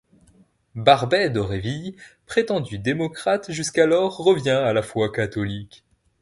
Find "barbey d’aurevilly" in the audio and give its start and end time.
0.73-1.95